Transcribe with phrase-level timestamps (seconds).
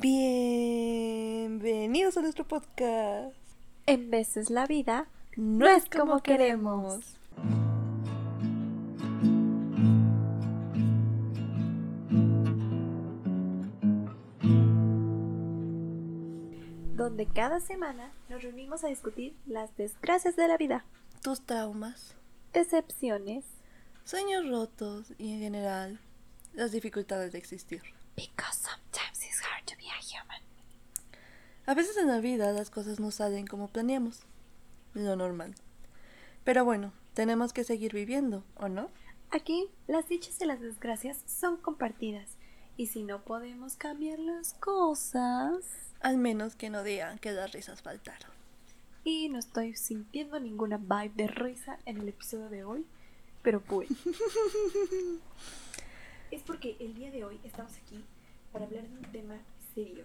[0.00, 3.36] Bienvenidos a nuestro podcast.
[3.84, 7.18] En veces la vida no, es como queremos.
[16.96, 20.84] Donde cada semana nos reunimos a discutir las desgracias de la vida,
[21.22, 22.14] Tus traumas,
[22.54, 23.44] decepciones,
[24.04, 26.00] sueños rotos y en general
[26.54, 27.82] las dificultades de existir.
[28.16, 28.66] because
[30.10, 30.40] human.
[31.66, 34.20] A veces en la vida las cosas no salen como planeamos.
[34.94, 35.54] Lo normal.
[36.44, 38.88] Pero bueno, tenemos que seguir viviendo, ¿o no?
[39.30, 42.36] Aquí las dichas y las desgracias son compartidas
[42.76, 45.64] y si no podemos cambiar las cosas
[46.00, 48.30] Al menos que no digan que las risas faltaron.
[49.04, 52.86] y no estoy sintiendo ninguna vibe de risa en el episodio de hoy,
[53.42, 53.94] pero bueno.
[56.30, 58.04] es porque el día de hoy estamos aquí
[58.52, 59.36] para hablar de un tema
[59.74, 60.04] serio.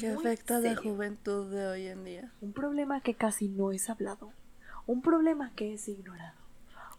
[0.00, 0.92] Muy afecta a la serio.
[0.92, 2.32] juventud de hoy en día.
[2.40, 4.32] Un problema que casi no es hablado.
[4.86, 6.36] Un problema que es ignorado.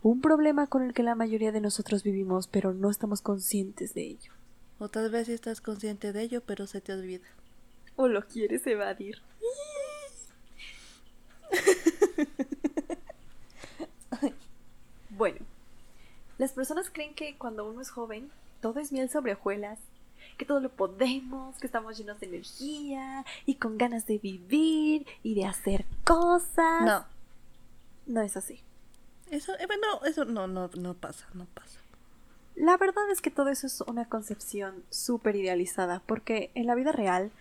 [0.02, 4.04] Un problema con el que la mayoría de nosotros vivimos, pero no estamos conscientes de
[4.04, 4.32] ello.
[4.78, 7.26] O tal vez estás consciente de ello, pero se te olvida.
[7.96, 9.22] O lo quieres evadir.
[15.10, 15.40] bueno,
[16.38, 18.30] las personas creen que cuando uno es joven,
[18.62, 19.80] todo es miel sobre hojuelas,
[20.38, 25.36] que todo lo podemos, que estamos llenos de energía y con ganas de vivir y
[25.36, 26.82] de hacer cosas.
[26.84, 27.06] No,
[28.08, 28.60] No es así.
[29.32, 31.80] eso, eh, bueno, eso no, no, no pasa, no pasa.
[32.56, 36.92] La verdad es que todo eso es una concepción súper idealizada, porque en la vida
[36.94, 37.32] real,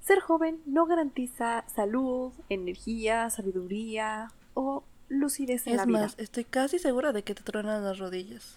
[0.00, 6.00] ser joven no garantiza salud, energía, sabiduría o lucidez en Es la vida.
[6.00, 8.56] más, estoy casi segura de que te truenan las rodillas.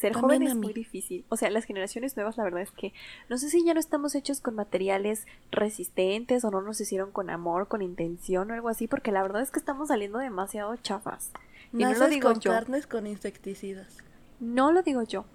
[0.00, 1.26] Ser también joven es muy difícil.
[1.28, 2.94] O sea, las generaciones nuevas, la verdad es que
[3.28, 7.28] no sé si ya no estamos hechos con materiales resistentes o no nos hicieron con
[7.28, 11.32] amor, con intención o algo así, porque la verdad es que estamos saliendo demasiado chafas.
[11.74, 12.50] Y no lo digo con yo.
[12.50, 13.98] carnes con insecticidas.
[14.40, 15.26] No lo digo yo.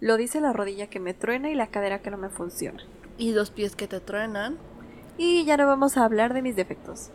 [0.00, 2.82] Lo dice la rodilla que me truena y la cadera que no me funciona.
[3.18, 4.56] Y los pies que te truenan
[5.18, 7.10] Y ya no vamos a hablar de mis defectos.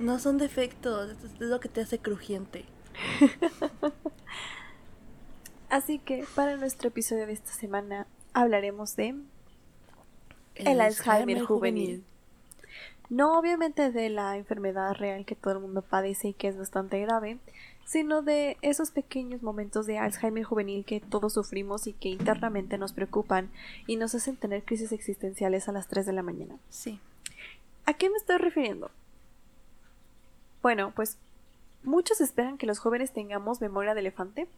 [0.00, 2.64] no son defectos, es lo que te hace crujiente.
[5.70, 9.14] Así que para nuestro episodio de esta semana hablaremos de
[10.56, 12.04] El Alzheimer juvenil.
[13.08, 17.00] no obviamente de la enfermedad real que todo el mundo padece y que es bastante
[17.00, 17.38] grave,
[17.84, 22.92] sino de esos pequeños momentos de Alzheimer juvenil que todos sufrimos y que internamente nos
[22.92, 23.50] preocupan
[23.86, 26.56] y nos hacen tener crisis existenciales a las 3 de la mañana.
[26.68, 27.00] Sí.
[27.86, 28.90] ¿A qué me estoy refiriendo?
[30.62, 31.16] Bueno, pues
[31.82, 34.48] muchos esperan que los jóvenes tengamos memoria de elefante,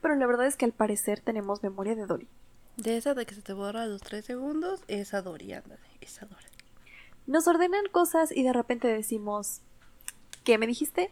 [0.00, 2.28] pero la verdad es que al parecer tenemos memoria de Dory.
[2.76, 6.26] De esa de que se te borra a los tres segundos, esa Dory, ándale, esa
[6.26, 6.46] Dory.
[7.26, 9.60] Nos ordenan cosas y de repente decimos,
[10.44, 11.10] ¿qué me dijiste?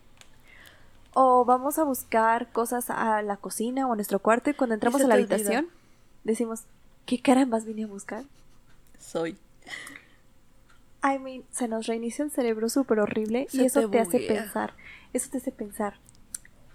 [1.13, 5.01] O vamos a buscar cosas a la cocina o a nuestro cuarto y cuando entramos
[5.03, 5.37] a la olvida.
[5.37, 5.69] habitación
[6.25, 6.65] decimos,
[7.07, 8.25] ¿qué carambas vine a buscar?
[8.99, 9.39] Soy.
[11.05, 14.75] I mean, se nos reinicia el cerebro súper horrible y eso te te hace pensar,
[15.15, 15.95] eso te hace pensar,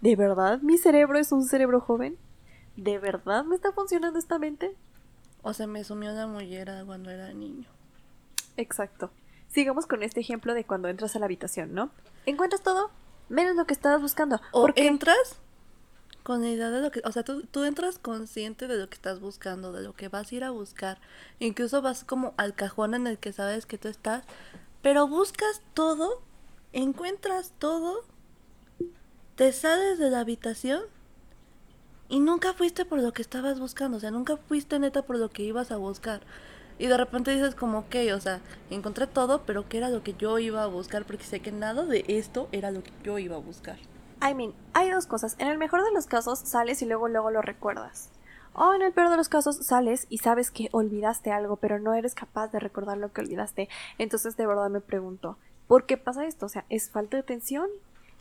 [0.02, 2.18] ¿de verdad mi cerebro es un cerebro joven?
[2.76, 4.76] ¿De verdad me está funcionando esta mente?
[5.42, 7.68] O se me sumió la mollera cuando era niño.
[8.58, 9.12] Exacto.
[9.50, 11.92] Sigamos con este ejemplo de cuando entras a la habitación, ¿no?
[12.26, 12.92] Encuentras todo
[13.30, 14.40] menos lo que estabas buscando.
[14.52, 15.38] O porque entras
[16.24, 18.96] con la idea de lo que, o sea, tú, tú entras consciente de lo que
[18.96, 21.00] estás buscando, de lo que vas a ir a buscar.
[21.40, 24.24] Incluso vas como al cajón en el que sabes que tú estás,
[24.82, 26.22] pero buscas todo,
[26.74, 28.04] encuentras todo,
[29.40, 30.82] te sales de la habitación
[32.10, 35.30] y nunca fuiste por lo que estabas buscando, o sea, nunca fuiste neta por lo
[35.30, 36.20] que ibas a buscar.
[36.78, 40.14] Y de repente dices como, ok, o sea, encontré todo, pero ¿qué era lo que
[40.14, 41.06] yo iba a buscar?
[41.06, 43.78] Porque sé que nada de esto era lo que yo iba a buscar.
[44.22, 45.38] I mean, hay dos cosas.
[45.40, 48.10] En el mejor de los casos sales y luego luego lo recuerdas.
[48.52, 51.94] O en el peor de los casos sales y sabes que olvidaste algo, pero no
[51.94, 53.70] eres capaz de recordar lo que olvidaste.
[54.00, 56.48] Entonces de verdad me pregunto, ¿por qué pasa esto?
[56.48, 57.70] O sea, ¿es falta de atención?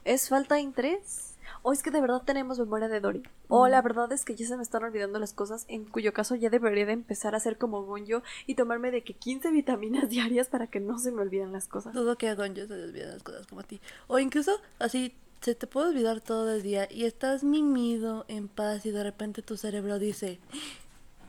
[0.08, 1.36] ¿Es falta de interés?
[1.60, 3.24] ¿O es que de verdad tenemos memoria de Dory?
[3.48, 6.34] O la verdad es que ya se me están olvidando las cosas, en cuyo caso
[6.34, 10.48] ya debería de empezar a hacer como Gonjo y tomarme de que 15 vitaminas diarias
[10.48, 11.92] para que no se me olviden las cosas.
[11.92, 13.82] Dudo que a Gonjo se le olviden las cosas como a ti.
[14.06, 18.86] O incluso así se te puede olvidar todo el día y estás mimido, en paz
[18.86, 20.40] y de repente tu cerebro dice,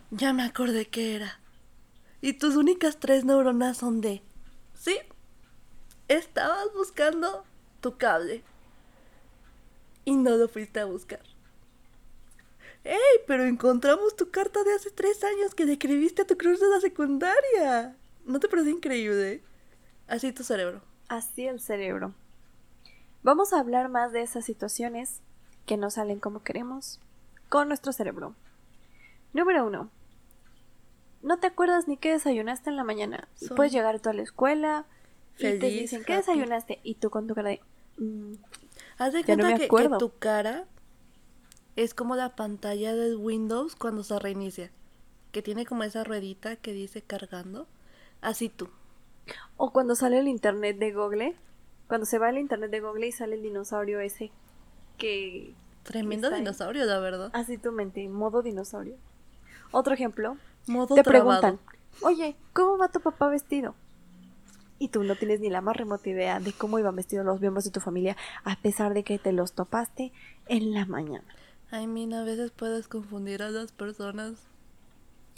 [0.10, 1.42] ya me acordé qué era.
[2.22, 4.22] Y tus únicas tres neuronas son de,
[4.74, 4.98] sí,
[6.08, 7.44] estabas buscando
[7.82, 8.46] tu cable
[10.06, 11.22] y no lo fuiste a buscar.
[12.84, 12.98] ¡Ey!
[13.28, 16.70] Pero encontramos tu carta de hace tres años que le escribiste a tu crush de
[16.70, 17.96] la secundaria.
[18.26, 19.44] ¿No te parece increíble?
[20.08, 20.82] Así tu cerebro.
[21.08, 22.14] Así el cerebro.
[23.22, 25.22] Vamos a hablar más de esas situaciones
[25.66, 27.00] que no salen como queremos
[27.50, 28.34] con nuestro cerebro.
[29.34, 29.90] Número uno.
[31.22, 33.28] No te acuerdas ni qué desayunaste en la mañana.
[33.36, 34.86] Soy Puedes llegar tú a la escuela
[35.38, 36.80] y te dicen, ¿qué desayunaste?
[36.84, 37.62] Y tú con tu cara de...
[37.98, 38.34] "Mm,
[39.00, 40.66] Haz de no cuenta que, tu cara
[41.78, 44.72] es como la pantalla del Windows cuando se reinicia.
[45.32, 47.66] Que tiene como esa ruedita que dice cargando.
[48.20, 48.68] Así tú.
[49.56, 51.36] O cuando sale el internet de Google,
[51.88, 54.32] cuando se va el internet de Google y sale el dinosaurio ese
[54.98, 55.56] que...
[55.84, 57.32] Tremendo dinosaurio, la verdad.
[57.34, 58.98] Así tu mente, modo dinosaurio.
[59.72, 60.36] Otro ejemplo,
[60.68, 61.40] Modo te trabado.
[61.40, 61.66] preguntan,
[62.02, 63.76] oye, ¿cómo va tu papá vestido?
[64.80, 67.66] Y tú no tienes ni la más remota idea de cómo iban vestidos los miembros
[67.66, 70.12] de tu familia, a pesar de que te los topaste
[70.48, 71.26] en la mañana.
[71.70, 74.34] Ay, mina, a veces puedes confundir a las personas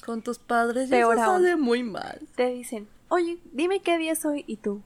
[0.06, 1.42] con tus padres y Peor eso aún.
[1.42, 2.22] sale muy mal.
[2.36, 4.82] Te dicen, oye, dime qué día es hoy, y tú,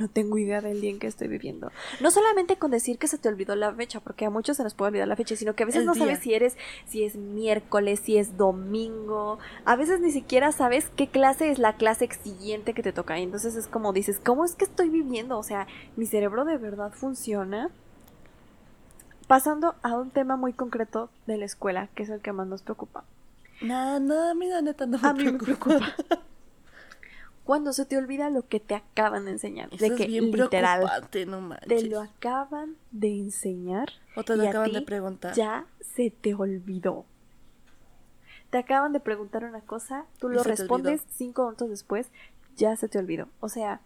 [0.00, 1.70] no tengo idea del día en que estoy viviendo.
[2.00, 4.74] No solamente con decir que se te olvidó la fecha, porque a muchos se nos
[4.74, 6.04] puede olvidar la fecha, sino que a veces El no día.
[6.04, 6.56] sabes si eres,
[6.86, 9.38] si es miércoles, si es domingo.
[9.64, 13.18] A veces ni siquiera sabes qué clase es la clase siguiente que te toca.
[13.18, 15.38] Y entonces es como dices, ¿cómo es que estoy viviendo?
[15.38, 15.66] O sea,
[15.96, 17.70] mi cerebro de verdad funciona.
[19.26, 22.62] Pasando a un tema muy concreto de la escuela, que es el que más nos
[22.62, 23.04] preocupa.
[23.62, 25.94] Nada, nada, mira, neta, no me A mí me preocupa.
[27.50, 29.70] Cuando se te olvida lo que te acaban de enseñar.
[29.72, 31.88] Eso de es que bien literal preocupante, no te manches.
[31.88, 35.34] lo acaban de enseñar O te lo acaban de preguntar.
[35.34, 37.06] ya se te olvidó.
[38.50, 42.06] Te acaban de preguntar una cosa, tú lo te respondes cinco minutos después,
[42.54, 43.26] ya se te olvidó.
[43.40, 43.80] O sea,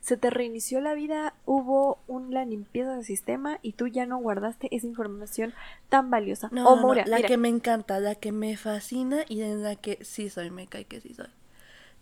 [0.00, 4.66] se te reinició la vida, hubo una limpieza del sistema y tú ya no guardaste
[4.74, 5.54] esa información
[5.88, 6.48] tan valiosa.
[6.50, 9.62] No, o no, no, la mira, que me encanta, la que me fascina y en
[9.62, 11.28] la que sí soy, me cae que sí soy.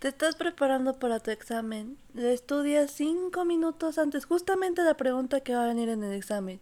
[0.04, 5.54] Te estás preparando para tu examen, le estudias cinco minutos antes, justamente la pregunta que
[5.54, 6.60] va a venir en el examen.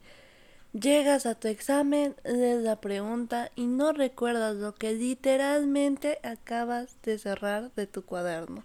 [0.73, 7.19] Llegas a tu examen, lees la pregunta y no recuerdas lo que literalmente acabas de
[7.19, 8.63] cerrar de tu cuaderno.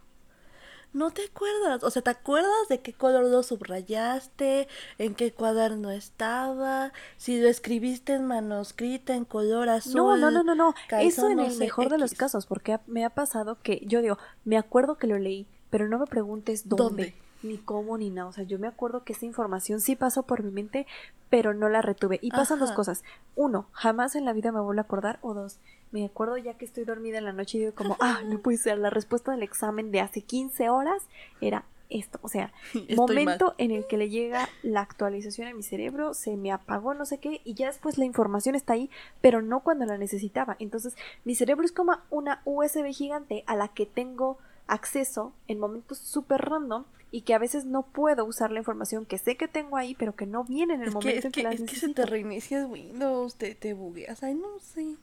[0.94, 4.68] No te acuerdas, o sea, ¿te acuerdas de qué color lo subrayaste?
[4.98, 6.92] ¿En qué cuaderno estaba?
[7.18, 9.95] Si lo escribiste en manuscrita, en color azul.
[9.95, 10.74] No, no, no, no, no.
[11.00, 14.57] Eso en el mejor de los casos, porque me ha pasado que yo digo, me
[14.57, 17.16] acuerdo que lo leí, pero no me preguntes dónde, ¿Dónde?
[17.44, 18.30] ni cómo, ni nada.
[18.30, 20.88] O sea, yo me acuerdo que esa información sí pasó por mi mente,
[21.30, 22.19] pero no la retuve.
[22.22, 23.04] Y pasan dos cosas.
[23.36, 25.19] Uno, jamás en la vida me vuelvo a acordar.
[25.22, 25.60] O dos,
[25.92, 28.57] me acuerdo ya que estoy dormida en la noche y digo como, ah, no puede
[28.57, 31.04] ser, la respuesta del examen de hace 15 horas
[31.42, 32.19] era esto.
[32.22, 33.56] O sea, Estoy momento mal.
[33.57, 37.19] en el que le llega la actualización a mi cerebro, se me apagó no sé
[37.19, 38.89] qué y ya después la información está ahí,
[39.22, 40.56] pero no cuando la necesitaba.
[40.60, 44.38] Entonces mi cerebro es como una USB gigante a la que tengo
[44.68, 49.18] acceso en momentos súper random y que a veces no puedo usar la información que
[49.18, 51.31] sé que tengo ahí, pero que no viene en el Es que, momento es en
[51.31, 54.98] que, que, las es que se te reinicia Windows, te, te bugueas, ay, no sé.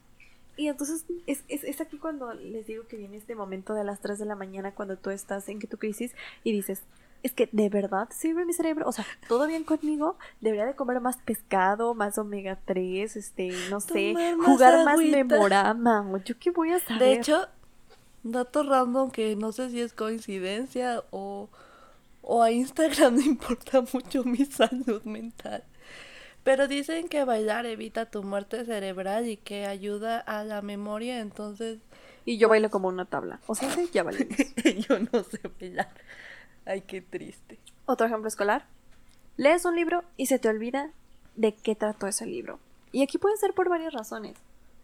[0.56, 4.00] Y entonces es, es, es aquí cuando les digo que viene este momento de las
[4.00, 6.14] 3 de la mañana cuando tú estás en que tu crisis
[6.44, 6.82] y dices,
[7.24, 11.00] es que de verdad sirve mi cerebro, o sea, todo bien conmigo, debería de comer
[11.00, 16.38] más pescado, más omega 3, este, no sé, Tomar más jugar más memorama, o yo
[16.38, 16.98] qué voy a saber.
[17.00, 17.48] De hecho,
[18.22, 21.48] dato random que no sé si es coincidencia o,
[22.20, 25.64] o a Instagram le importa mucho mi salud mental.
[26.44, 31.80] Pero dicen que bailar evita tu muerte cerebral y que ayuda a la memoria, entonces
[32.26, 34.36] y yo bailo como una tabla, o sea, sí, ya valimos.
[34.88, 35.90] yo no sé bailar.
[36.64, 37.58] Ay, qué triste.
[37.84, 38.66] Otro ejemplo escolar.
[39.36, 40.90] Lees un libro y se te olvida
[41.36, 42.58] de qué trató ese libro.
[42.92, 44.38] Y aquí puede ser por varias razones.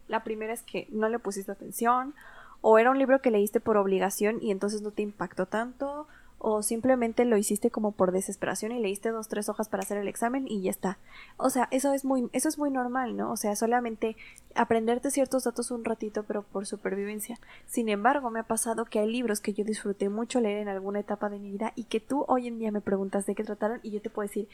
[0.07, 2.13] La primera es que no le pusiste atención,
[2.59, 6.07] o era un libro que leíste por obligación y entonces no te impactó tanto,
[6.43, 10.07] o simplemente lo hiciste como por desesperación y leíste dos, tres hojas para hacer el
[10.07, 10.97] examen y ya está.
[11.37, 13.31] O sea, eso es muy, eso es muy normal, ¿no?
[13.31, 14.17] O sea, solamente
[14.55, 17.37] aprenderte ciertos datos un ratito, pero por supervivencia.
[17.67, 20.99] Sin embargo, me ha pasado que hay libros que yo disfruté mucho leer en alguna
[20.99, 23.79] etapa de mi vida y que tú hoy en día me preguntas de qué trataron
[23.83, 24.47] y yo te puedo decir,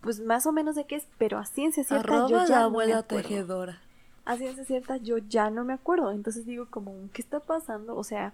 [0.00, 2.60] pues más o menos de qué es, pero a ciencia cierta Arroba yo la ya
[2.60, 3.82] no me tejedora.
[4.24, 6.10] a ciencia cierta yo ya no me acuerdo.
[6.10, 7.96] Entonces digo como, ¿qué está pasando?
[7.96, 8.32] O sea,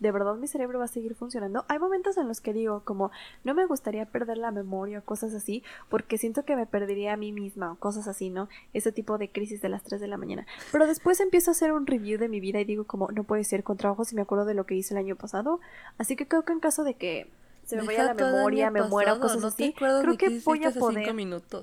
[0.00, 1.64] ¿de verdad mi cerebro va a seguir funcionando?
[1.68, 3.10] Hay momentos en los que digo como,
[3.44, 7.16] no me gustaría perder la memoria o cosas así, porque siento que me perdería a
[7.16, 8.48] mí misma o cosas así, ¿no?
[8.72, 10.46] Ese tipo de crisis de las 3 de la mañana.
[10.72, 13.44] Pero después empiezo a hacer un review de mi vida y digo como, no puede
[13.44, 15.60] ser con trabajo si me acuerdo de lo que hice el año pasado.
[15.98, 17.28] Así que creo que en caso de que
[17.64, 21.04] se me vaya la memoria, me muera cosas no así, creo que voy a poder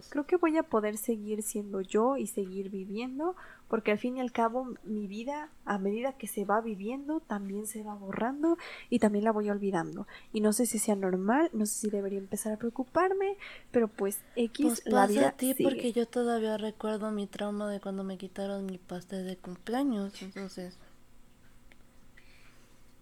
[0.09, 3.35] creo que voy a poder seguir siendo yo y seguir viviendo
[3.67, 7.67] porque al fin y al cabo mi vida, a medida que se va viviendo, también
[7.67, 8.57] se va borrando
[8.89, 10.07] y también la voy olvidando.
[10.31, 13.35] Y no sé si sea normal, no sé si debería empezar a preocuparme,
[13.71, 15.63] pero pues X Pues la pasa vida a ti sigue.
[15.69, 20.77] porque yo todavía recuerdo mi trauma de cuando me quitaron mi pastel de cumpleaños, entonces...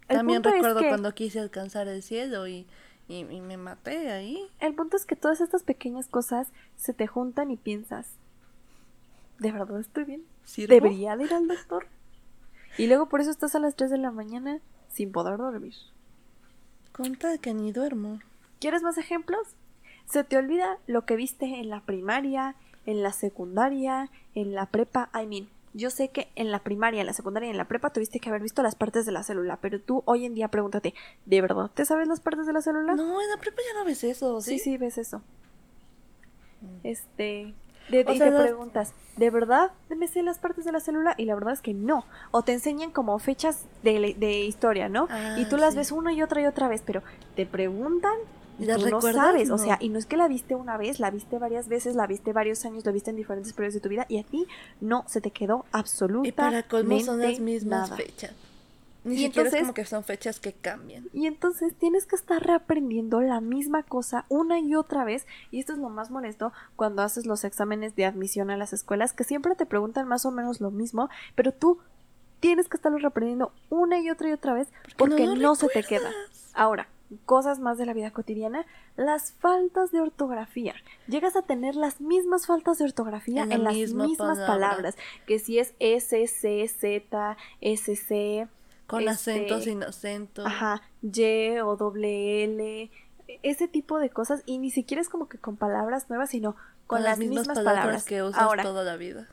[0.07, 2.67] El También es recuerdo que- cuando quise alcanzar el cielo y,
[3.07, 4.47] y, y me maté ahí.
[4.59, 8.07] El punto es que todas estas pequeñas cosas se te juntan y piensas,
[9.39, 10.23] ¿de verdad estoy bien?
[10.45, 10.73] ¿Sirvo?
[10.73, 11.87] ¿Debería de ir al doctor?
[12.77, 14.59] Y luego por eso estás a las 3 de la mañana
[14.89, 15.73] sin poder dormir.
[16.91, 18.19] Conta que ni duermo.
[18.59, 19.55] ¿Quieres más ejemplos?
[20.05, 25.09] Se te olvida lo que viste en la primaria, en la secundaria, en la prepa.
[25.13, 27.89] I mean, yo sé que en la primaria, en la secundaria y en la prepa
[27.89, 30.93] tuviste que haber visto las partes de la célula, pero tú hoy en día pregúntate,
[31.25, 32.95] ¿de verdad te sabes las partes de la célula?
[32.95, 34.59] No, en la prepa ya no ves eso, sí, ¿sí?
[34.59, 35.21] sí, ves eso.
[36.83, 37.53] Este.
[37.89, 41.13] De, O y sea, te preguntas, ¿de verdad me sé las partes de la célula?
[41.17, 42.05] Y la verdad es que no.
[42.31, 45.07] O te enseñan como fechas de, de historia, ¿no?
[45.09, 45.77] Ah, y tú las sí.
[45.77, 47.03] ves una y otra y otra vez, pero
[47.35, 48.13] te preguntan
[48.57, 49.49] y ¿Y las tú no sabes.
[49.51, 52.07] O sea, y no es que la viste una vez, la viste varias veces, la
[52.07, 54.47] viste varios años, la viste en diferentes periodos de tu vida y a ti
[54.81, 57.95] no se te quedó absolutamente Y para colmo son las mismas nada.
[57.97, 58.31] fechas.
[59.05, 61.07] Ni Y siquiera entonces- es como que son fechas que cambian.
[61.13, 65.25] Y entonces tienes que estar reaprendiendo la misma cosa una y otra vez.
[65.51, 69.13] Y esto es lo más molesto cuando haces los exámenes de admisión a las escuelas,
[69.13, 71.79] que siempre te preguntan más o menos lo mismo, pero tú
[72.39, 76.11] tienes que estarlo reaprendiendo una y otra y otra vez porque no se te queda.
[76.53, 76.87] Ahora,
[77.25, 78.65] cosas más de la vida cotidiana,
[78.97, 80.73] las faltas de ortografía.
[81.07, 84.47] Llegas a tener las mismas faltas de ortografía En en, la las misma mismas palabra.
[84.47, 84.95] palabras,
[85.27, 88.47] que si es S, C, Z, S, C,
[88.87, 90.45] Con Este, acento, sin acento.
[90.45, 92.91] Ajá, Y o doble L,
[93.43, 96.55] ese tipo de cosas y ni siquiera es como que con palabras nuevas, sino
[96.87, 98.05] con, las, mismas, palabras.
[98.05, 99.27] que usas Ahora, toda la vida.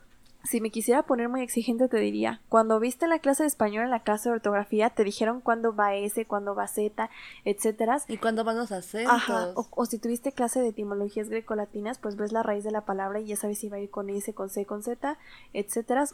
[0.44, 3.90] si me quisiera poner muy exigente te diría, cuando viste la clase de español en
[3.90, 7.11] la clase de ortografía te dijeron cuándo va S, cuándo va Z,
[7.44, 7.99] etcétera.
[8.09, 9.12] ¿Y cuándo van los acentos?
[9.12, 12.87] Ajá, o, o si tuviste clase de etimologías grecolatinas, pues ves la raíz de la
[12.87, 15.18] palabra y ya sabes si va a ir con S, con C, con Z,
[15.52, 16.06] etcétera.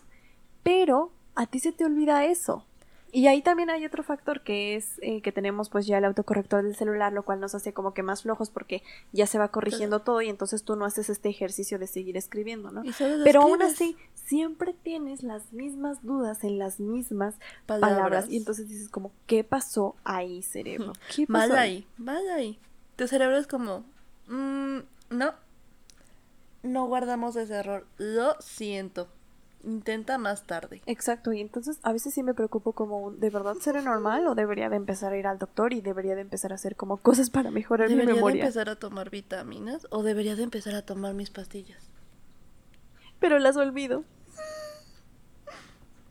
[0.65, 2.65] Pero a ti se te olvida eso.
[3.11, 6.63] Y ahí también hay otro factor que es eh, que tenemos pues ya el autocorrector
[6.63, 10.01] del celular, lo cual nos hace como que más flojos porque ya se va corrigiendo
[10.01, 12.83] todo y entonces tú no haces este ejercicio de seguir escribiendo, ¿no?
[13.25, 17.97] Pero aún así, siempre tienes las mismas dudas en las mismas Palabras.
[17.97, 18.31] palabras.
[18.31, 20.93] Y entonces dices como, ¿qué pasó ahí, cerebro?
[21.15, 21.59] ¿Qué pasó Mal ahí?
[21.71, 22.59] ahí, mal ahí.
[22.97, 23.85] Tu cerebro es como,
[24.27, 24.79] mm,
[25.11, 25.35] no,
[26.63, 27.87] no guardamos ese error.
[27.97, 29.09] Lo siento.
[29.65, 30.83] Intenta más tarde.
[30.87, 34.69] Exacto, y entonces a veces sí me preocupo como, ¿de verdad será normal o debería
[34.69, 37.51] de empezar a ir al doctor y debería de empezar a hacer como cosas para
[37.51, 38.43] mejorar mi ¿Debería de memoria?
[38.45, 41.91] empezar a tomar vitaminas o debería de empezar a tomar mis pastillas?
[43.19, 44.05] Pero las olvido.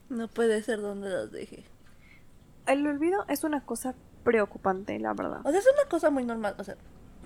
[0.10, 1.66] No puede ser donde las dejé.
[2.66, 5.40] El olvido es una cosa preocupante, la verdad.
[5.46, 6.56] O sea, es una cosa muy normal.
[6.58, 6.76] O sea,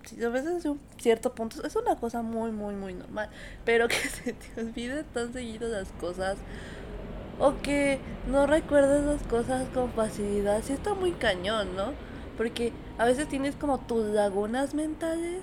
[0.05, 3.29] si lo ves un cierto punto, es una cosa muy, muy, muy normal.
[3.65, 6.37] Pero que se te olvide tan seguido las cosas.
[7.39, 10.61] O que no recuerdes las cosas con facilidad.
[10.63, 11.93] Sí está muy cañón, ¿no?
[12.37, 15.41] Porque a veces tienes como tus lagunas mentales.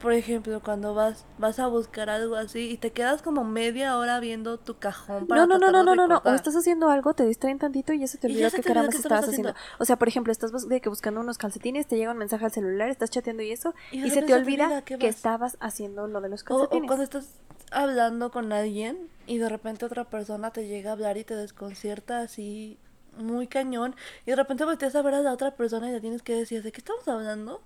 [0.00, 4.20] Por ejemplo, cuando vas vas a buscar algo así y te quedas como media hora
[4.20, 6.22] viendo tu cajón para No, no, no, no, no, no, no.
[6.24, 9.28] O estás haciendo algo, te distraen tantito y ya se te olvidó qué caramba estabas
[9.28, 9.50] haciendo.
[9.50, 9.76] haciendo.
[9.78, 12.52] O sea, por ejemplo, estás de que buscando unos calcetines, te llega un mensaje al
[12.52, 16.42] celular, estás chateando y eso, Y se te olvida que estabas haciendo lo de los
[16.42, 16.86] O, o calcetines.
[16.86, 17.28] cuando estás
[17.72, 22.20] hablando con alguien y de repente otra persona te llega a hablar y te desconcierta
[22.20, 22.78] así
[23.16, 26.22] muy cañón y de repente volteas a ver a la otra persona y le tienes
[26.22, 27.62] que decir, ¿de qué estamos hablando?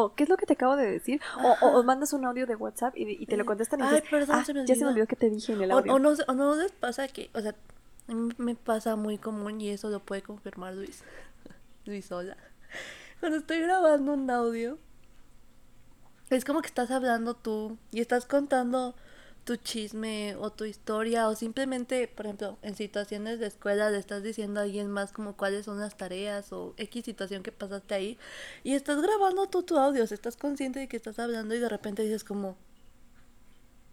[0.00, 1.20] O, ¿qué es lo que te acabo de decir?
[1.42, 3.94] O, o- o mandas un audio de WhatsApp y, y te lo contestan y Ay,
[3.96, 5.06] dices, perdón, "Ah, se me ya se me olvidó".
[5.08, 5.92] que te dije en el audio.
[5.94, 7.54] o no, o no les pasa que, o sea,
[8.06, 11.02] a mí me pasa muy común y eso lo puede confirmar Luis.
[11.84, 12.36] Luis, hola.
[13.20, 14.78] Cuando estoy grabando un audio,
[16.30, 18.94] es como que estás hablando tú y estás contando
[19.48, 24.22] tu chisme o tu historia o simplemente, por ejemplo, en situaciones de escuela le estás
[24.22, 28.18] diciendo a alguien más como cuáles son las tareas o X situación que pasaste ahí
[28.62, 31.60] y estás grabando tú tu audio, o sea, estás consciente de que estás hablando y
[31.60, 32.56] de repente dices como,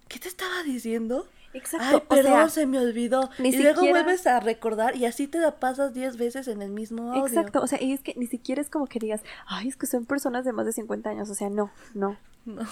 [0.10, 1.26] ¿qué te estaba diciendo?
[1.54, 1.86] Exacto.
[1.88, 3.30] Ay, o perdón, sea, se me olvidó.
[3.40, 6.70] y luego siquiera- vuelves a recordar y así te la pasas 10 veces en el
[6.72, 7.28] mismo audio.
[7.28, 9.86] Exacto, o sea, y es que ni siquiera es como que digas, ay, es que
[9.88, 12.18] son personas de más de 50 años, o sea, no, no.
[12.44, 12.68] No.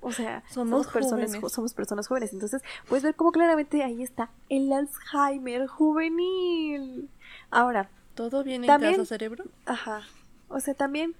[0.00, 1.52] O sea, Somos somos, personas, jóvenes.
[1.52, 2.32] somos personas jóvenes.
[2.32, 7.08] Entonces, puedes ver cómo claramente ahí está el Alzheimer juvenil.
[7.50, 9.44] Ahora, ¿Todo bien en También- casa, cerebro?
[9.66, 10.02] ajá.
[10.48, 11.14] O sea, también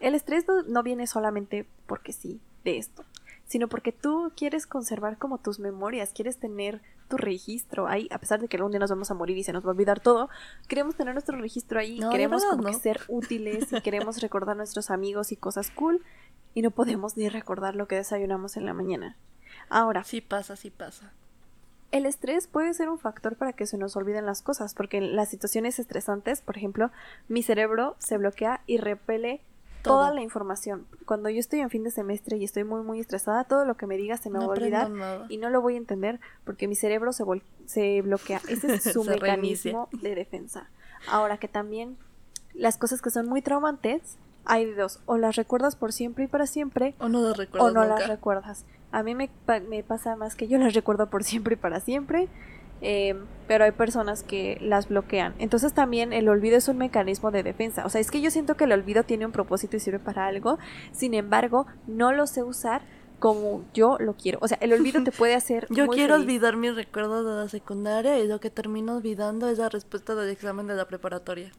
[0.00, 3.04] el estrés no, no viene solamente porque sí de esto,
[3.46, 8.40] sino porque tú quieres conservar como tus memorias, quieres tener tu registro ahí, a pesar
[8.40, 10.28] de que algún día nos vamos a morir y se nos va a olvidar todo,
[10.68, 14.54] queremos tener nuestro registro ahí, No, queremos verdad, como ser útiles y queremos recordar a
[14.56, 16.02] nuestros amigos y cosas cool
[16.54, 19.16] y no podemos ni recordar lo que desayunamos en la mañana.
[19.68, 21.12] Ahora, Sí pasa, sí pasa.
[21.92, 25.16] el estrés puede ser un factor para que se nos olviden las cosas, porque en
[25.16, 26.90] las situaciones estresantes, por ejemplo,
[27.28, 29.42] mi cerebro se bloquea y repele
[29.82, 29.94] Todo.
[29.98, 30.86] toda la información.
[31.06, 33.86] Cuando yo estoy en fin de semestre y estoy muy muy estresada, todo lo que
[33.86, 35.26] me digas se me No va a olvidar nada.
[35.28, 38.40] y no lo voy a entender porque mi cerebro se, vol- se bloquea.
[38.48, 40.68] Ese es su mecanismo de defensa.
[41.08, 41.96] Ahora que también
[42.54, 46.26] las cosas que son muy traumantes, hay de dos, o las recuerdas por siempre y
[46.26, 47.98] para siempre, O no lo recuerdo o no nunca.
[48.00, 48.64] las recuerdas.
[48.92, 51.80] A mí me, pa- me pasa más que yo las recuerdo por siempre y para
[51.80, 52.28] siempre,
[52.82, 53.14] eh,
[53.46, 55.34] pero hay personas que las bloquean.
[55.38, 57.84] Entonces también el olvido es un mecanismo de defensa.
[57.84, 60.26] O sea, es que yo siento que el olvido tiene un propósito y sirve para
[60.26, 60.58] algo,
[60.92, 62.80] sin embargo, no lo sé usar
[63.18, 64.38] como yo lo quiero.
[64.40, 65.66] O sea, el olvido te puede hacer...
[65.70, 66.24] Yo muy quiero feliz.
[66.26, 70.30] olvidar mis recuerdos de la secundaria y lo que termino olvidando es la respuesta del
[70.30, 71.52] examen de la preparatoria.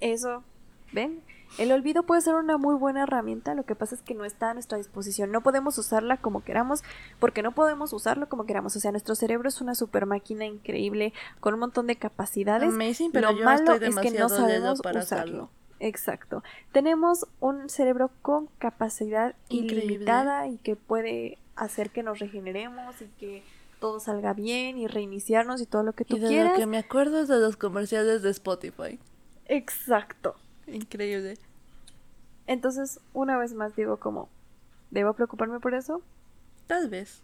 [0.00, 0.44] Eso,
[0.92, 1.22] ¿ven?
[1.58, 4.50] El olvido puede ser una muy buena herramienta, lo que pasa es que no está
[4.50, 5.30] a nuestra disposición.
[5.30, 6.82] No podemos usarla como queramos,
[7.18, 8.74] porque no podemos usarlo como queramos.
[8.76, 12.68] O sea, nuestro cerebro es una super máquina increíble con un montón de capacidades.
[12.72, 15.24] Amazing, pero lo yo malo estoy es que no sabemos para usarlo.
[15.24, 15.50] hacerlo.
[15.80, 16.42] Exacto.
[16.72, 19.84] Tenemos un cerebro con capacidad Increíble.
[19.86, 23.42] ilimitada y que puede hacer que nos regeneremos y que
[23.80, 26.52] todo salga bien y reiniciarnos y todo lo que tú Y de quieras.
[26.52, 28.98] lo que me acuerdo es de los comerciales de Spotify.
[29.46, 30.36] Exacto.
[30.72, 31.38] Increíble.
[32.46, 34.28] Entonces, una vez más digo como,
[34.90, 36.02] ¿debo preocuparme por eso?
[36.66, 37.22] Tal vez.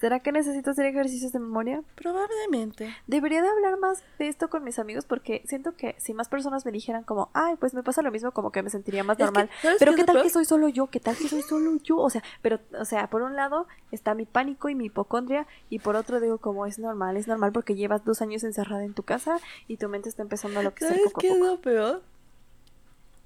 [0.00, 1.82] ¿Será que necesito hacer ejercicios de memoria?
[1.96, 2.94] Probablemente.
[3.08, 6.64] Debería de hablar más de esto con mis amigos porque siento que si más personas
[6.64, 9.18] me dijeran como, ay, pues me pasa lo mismo, como que me sentiría más Es
[9.18, 9.50] que, normal.
[9.60, 10.24] ¿sabes pero qué lo tal peor?
[10.24, 13.10] que soy solo yo, qué tal que soy solo yo, o sea, pero, o sea,
[13.10, 16.78] por un lado está mi pánico y mi hipocondria y por otro digo como es
[16.78, 20.22] normal, es normal porque llevas dos años encerrada en tu casa y tu mente está
[20.22, 22.02] empezando a enloquecer ¿Sabes poco qué es lo peor?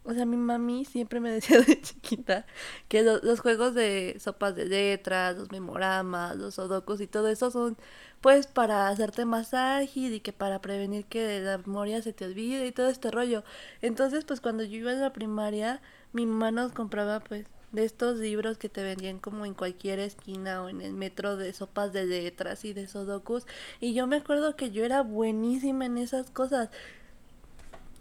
[0.04, 2.44] O sea, mi mami siempre me decía de chiquita
[2.88, 7.50] que lo- los juegos de sopas de letras, los memoramas, los sudokus y todo eso
[7.50, 7.76] son
[8.20, 12.66] pues para hacerte más ágil y que para prevenir que la memoria se te olvide
[12.66, 13.42] y todo este rollo.
[13.80, 15.80] Entonces, pues cuando yo iba a la primaria,
[16.12, 20.62] mi mamá nos compraba pues de estos libros que te vendían como en cualquier esquina
[20.62, 23.46] o en el metro de sopas de letras y de sudokus
[23.80, 26.68] y yo me acuerdo que yo era buenísima en esas cosas.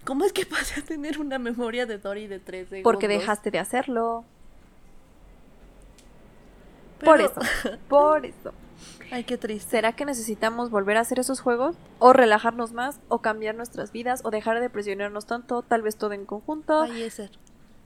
[0.05, 2.83] ¿Cómo es que pasé a tener una memoria de Dory de 3 segundos?
[2.83, 4.25] Porque dejaste de hacerlo.
[7.03, 7.41] Por eso,
[7.89, 8.53] por eso.
[9.11, 9.71] Ay, qué triste.
[9.71, 11.75] ¿Será que necesitamos volver a hacer esos juegos?
[11.99, 12.99] ¿O relajarnos más?
[13.09, 14.21] ¿O cambiar nuestras vidas?
[14.23, 15.63] ¿O dejar de presionarnos tanto?
[15.63, 16.87] Tal vez todo en conjunto.
[16.87, 17.31] Fallecer.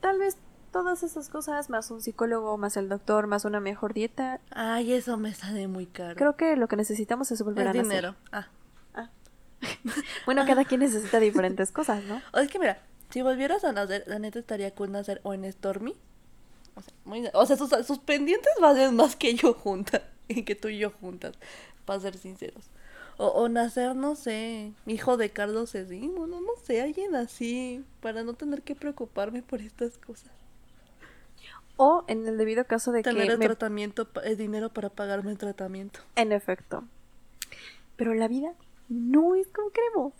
[0.00, 0.36] Tal vez
[0.70, 4.40] todas esas cosas, más un psicólogo, más el doctor, más una mejor dieta.
[4.50, 6.14] Ay, eso me sale muy caro.
[6.16, 7.82] Creo que lo que necesitamos es volver es a nacer.
[7.84, 8.14] dinero.
[8.30, 8.48] Ah.
[10.26, 12.20] Bueno, cada quien necesita diferentes cosas, ¿no?
[12.32, 15.50] O es que mira, si volvieras a nacer, la neta estaría cool nacer o en
[15.50, 15.94] Stormy.
[16.74, 20.02] O sea, muy- o sea sus, sus pendientes valen más que yo juntas.
[20.28, 21.36] Y que tú y yo juntas,
[21.84, 22.64] para ser sinceros.
[23.16, 28.24] O, o nacer, no sé, hijo de Carlos Slim, no, no sé, alguien así, para
[28.24, 30.32] no tener que preocuparme por estas cosas.
[31.76, 33.46] O en el debido caso de Tener que el me...
[33.46, 36.00] tratamiento, el dinero para pagarme el tratamiento.
[36.16, 36.82] En efecto.
[37.96, 38.52] Pero la vida
[38.88, 40.12] no es como queremos.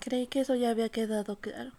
[0.00, 1.72] Creí que eso ya había quedado claro.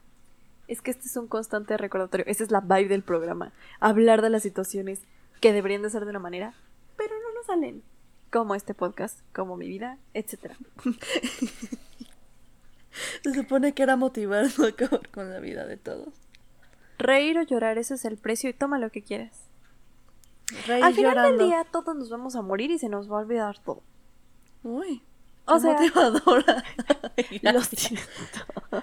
[0.67, 2.25] Es que este es un constante recordatorio.
[2.27, 3.51] Esa es la vibe del programa.
[3.79, 5.01] Hablar de las situaciones
[5.41, 6.53] que deberían de ser de una manera,
[6.95, 7.83] pero no nos salen.
[8.31, 10.55] Como este podcast, como mi vida, etcétera.
[13.23, 16.13] Se supone que era motivar, no acabar con la vida de todos.
[16.97, 19.41] Reír o llorar, ese es el precio y toma lo que quieras.
[20.67, 21.37] Reír Al final llorando.
[21.39, 23.81] del día todos nos vamos a morir y se nos va a olvidar todo.
[24.63, 25.01] Uy,
[25.45, 26.63] O o sea- motivadora.
[27.41, 28.01] Lo siento.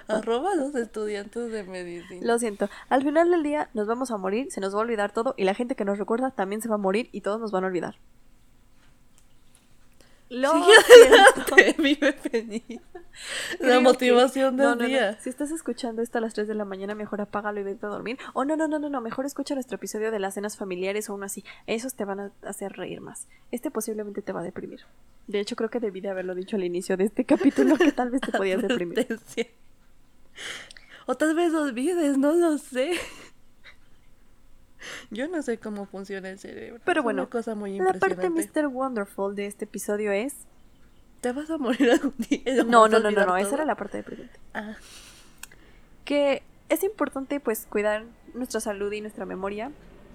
[0.07, 2.25] Arroba los estudiantes de medicina.
[2.25, 2.69] Lo siento.
[2.89, 5.43] Al final del día nos vamos a morir, se nos va a olvidar todo y
[5.43, 7.67] la gente que nos recuerda también se va a morir y todos nos van a
[7.67, 7.95] olvidar.
[10.29, 11.55] Lo siento.
[11.83, 12.79] vive feliz.
[13.59, 14.87] La motivación que- del no, no, no.
[14.87, 15.19] día.
[15.19, 17.89] Si estás escuchando esto a las 3 de la mañana, mejor apágalo y vete a
[17.89, 18.17] dormir.
[18.33, 19.01] O no, no, no, no, no.
[19.01, 21.43] Mejor escucha nuestro episodio de las cenas familiares o uno así.
[21.67, 23.27] Esos te van a hacer reír más.
[23.51, 24.79] Este posiblemente te va a deprimir.
[25.31, 28.09] De hecho, creo que debí de haberlo dicho al inicio de este capítulo que tal
[28.11, 29.07] vez te podías deprimir.
[31.05, 32.91] O tal vez olvides, no lo sé.
[35.09, 36.81] Yo no sé cómo funciona el cerebro.
[36.85, 38.29] Pero Es bueno, una cosa muy La parte.
[38.29, 38.67] Mr.
[38.67, 40.35] Wonderful de este episodio es...
[41.21, 42.63] ¿Te vas a morir algún día?
[42.65, 43.37] No, no, no, no, no.
[43.37, 44.39] Esa era la parte deprimente.
[44.53, 44.75] Ah,
[46.05, 49.71] que es importante pues cuidar nuestra salud y nuestra memoria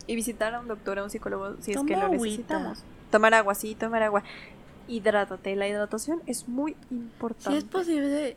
[0.09, 2.25] y visitar a un doctor, a un psicólogo si es que lo agüita.
[2.25, 2.85] necesitamos.
[3.11, 4.25] Tomar agua, sí, tomar agua.
[4.89, 5.57] Hidrátate.
[5.57, 7.51] La hidratación es muy importante.
[7.51, 8.37] Si es posible,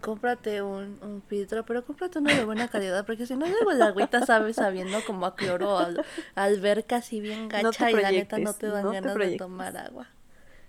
[0.00, 3.86] cómprate un, un filtro, pero cómprate uno de buena calidad, porque si no, luego la
[3.86, 6.04] agüita sabe sabiendo como a cloro o al,
[6.34, 9.36] alberca así bien No gacha y la neta no te dan no te ganas de
[9.36, 10.08] tomar agua.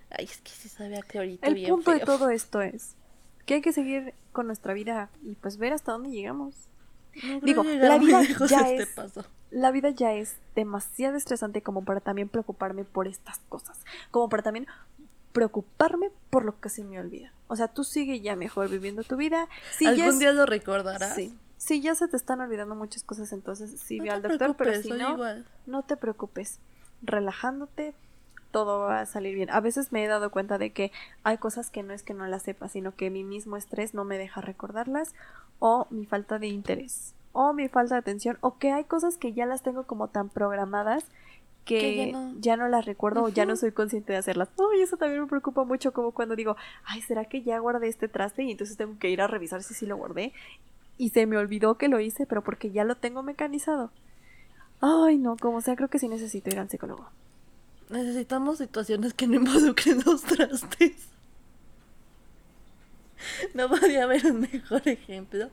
[0.09, 2.95] Ay, es que sí sabe a clorito El bien punto de todo esto es
[3.45, 6.68] que hay que seguir con nuestra vida y pues ver hasta dónde llegamos.
[7.23, 9.25] No Digo, la vida ya este es-.
[9.51, 13.79] La vida ya es demasiado estresante como para también preocuparme por estas cosas.
[14.11, 14.67] Como para también
[15.31, 17.31] preocuparme por lo que se me olvida.
[17.47, 19.47] O sea, tú sigue ya mejor viviendo tu vida.
[19.77, 21.15] Si ya Algún es- día lo recordarás.
[21.15, 21.37] Sí.
[21.57, 24.81] Si ya se te están olvidando muchas cosas, entonces sí No ve al doctor, pero
[24.81, 25.45] si no, igual.
[25.65, 26.59] no te preocupes.
[27.01, 27.93] Relajándote,
[28.51, 29.49] todo va a salir bien.
[29.49, 30.91] A veces me he dado cuenta de que
[31.23, 34.05] hay cosas que no es que no las sepa, sino que mi mismo estrés no
[34.05, 35.13] me deja recordarlas,
[35.59, 39.33] o mi falta de interés, o mi falta de atención, o que hay cosas que
[39.33, 41.05] ya las tengo como tan programadas
[41.65, 42.67] que, Que ya, ya no...
[42.67, 44.49] las recuerdo o ya no soy consciente de hacerlas.
[44.57, 48.07] Ay, eso también me preocupa mucho, como cuando digo, ay, ¿será que ya guardé este
[48.07, 48.43] traste?
[48.43, 50.33] Y entonces tengo que ir a revisar si sí lo guardé.
[50.97, 53.91] Y se me olvidó que lo hice, pero porque ya lo tengo mecanizado.
[54.81, 57.07] Ay, no, como sea, creo que sí necesito ir al psicólogo.
[57.89, 61.09] Necesitamos situaciones que no involucren los trastes.
[63.53, 65.49] No podía haber un mejor ejemplo.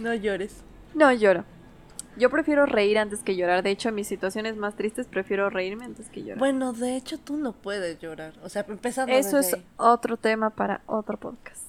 [0.00, 0.62] No llores.
[0.94, 1.44] No lloro.
[2.16, 3.62] Yo prefiero reír antes que llorar.
[3.62, 6.38] De hecho, en mis situaciones más tristes prefiero reírme antes que llorar.
[6.38, 8.34] Bueno, de hecho tú no puedes llorar.
[8.42, 9.66] O sea, empezando Eso desde es ahí.
[9.76, 11.62] otro tema para otro podcast.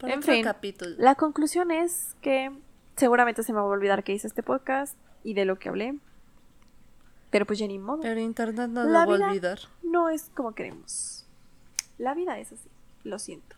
[0.00, 0.96] Para en otro fin, capítulo.
[0.98, 2.50] La conclusión es que
[2.96, 5.94] seguramente se me va a olvidar que hice este podcast y de lo que hablé.
[7.34, 7.98] Pero pues ya ni modo.
[8.00, 9.58] Pero internet no La lo va vida- a olvidar.
[9.82, 11.26] No es como queremos.
[11.98, 12.68] La vida es así.
[13.02, 13.56] Lo siento.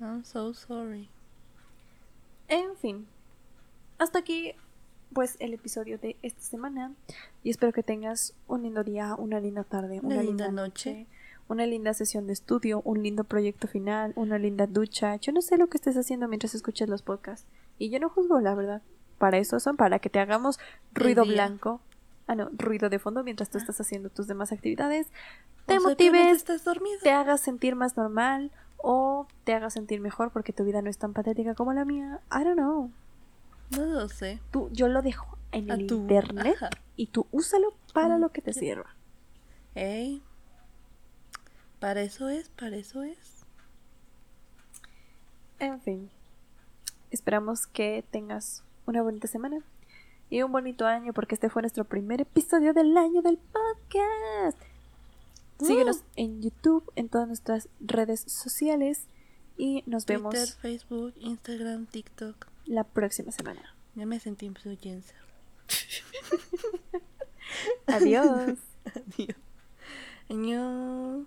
[0.00, 1.08] I'm so sorry.
[2.46, 3.08] En fin.
[3.98, 4.52] Hasta aquí,
[5.12, 6.92] pues, el episodio de esta semana.
[7.42, 10.90] Y espero que tengas un lindo día, una linda tarde, una, Una linda, linda noche.
[11.00, 11.06] noche.
[11.48, 15.16] una linda sesión de estudio, un lindo proyecto final, una linda ducha.
[15.16, 17.46] Yo no sé lo que estés haciendo mientras escuchas los podcasts.
[17.78, 18.82] Y yo no juzgo, la verdad.
[19.18, 20.58] Para eso son, para que te hagamos
[20.92, 21.80] ruido blanco.
[22.26, 25.08] Ah, no, ruido de fondo mientras tú estás haciendo tus demás actividades.
[25.66, 26.98] Te O motives, estás dormido.
[27.02, 30.98] te hagas sentir más normal o te hagas sentir mejor porque tu vida no es
[30.98, 32.20] tan patética como la mía.
[32.32, 32.90] I don't know.
[33.70, 34.40] No lo sé.
[34.50, 36.70] Tú, yo lo dejo en A el tu- internet ajá.
[36.96, 38.94] y tú úsalo para Como lo que te sirva.
[39.74, 40.22] Ey.
[41.80, 43.44] Para eso es, para eso es.
[45.58, 46.10] En fin,
[47.10, 49.62] esperamos que tengas una bonita semana
[50.30, 54.58] y un bonito año porque este fue nuestro primer episodio del año del podcast.
[55.60, 56.02] Síguenos Uh.
[56.16, 59.06] en YouTube, en todas nuestras redes sociales
[59.56, 62.46] y nos vemos Twitter, Facebook, Instagram, TikTok.
[62.66, 63.74] la próxima semana.
[63.94, 65.16] Ya me sentí influencer.
[67.86, 68.58] Adiós.
[68.94, 69.36] Adiós.
[70.28, 71.24] Año.